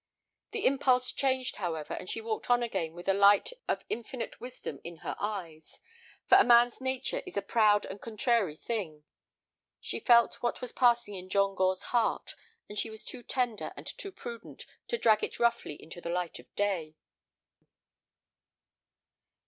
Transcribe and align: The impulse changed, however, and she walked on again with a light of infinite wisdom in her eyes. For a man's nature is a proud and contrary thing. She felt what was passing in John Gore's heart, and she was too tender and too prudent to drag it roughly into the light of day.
The 0.49 0.65
impulse 0.65 1.11
changed, 1.11 1.57
however, 1.57 1.93
and 1.93 2.09
she 2.09 2.21
walked 2.21 2.49
on 2.49 2.63
again 2.63 2.95
with 2.95 3.07
a 3.07 3.13
light 3.13 3.53
of 3.67 3.85
infinite 3.87 4.41
wisdom 4.41 4.79
in 4.83 4.97
her 5.05 5.15
eyes. 5.19 5.79
For 6.25 6.39
a 6.39 6.43
man's 6.43 6.81
nature 6.81 7.21
is 7.27 7.37
a 7.37 7.41
proud 7.43 7.85
and 7.85 8.01
contrary 8.01 8.55
thing. 8.55 9.03
She 9.79 9.99
felt 9.99 10.41
what 10.41 10.59
was 10.59 10.71
passing 10.71 11.13
in 11.13 11.29
John 11.29 11.53
Gore's 11.53 11.83
heart, 11.93 12.33
and 12.67 12.79
she 12.79 12.89
was 12.89 13.05
too 13.05 13.21
tender 13.21 13.73
and 13.77 13.85
too 13.85 14.11
prudent 14.11 14.65
to 14.87 14.97
drag 14.97 15.23
it 15.23 15.39
roughly 15.39 15.75
into 15.75 16.01
the 16.01 16.09
light 16.09 16.39
of 16.39 16.51
day. 16.55 16.95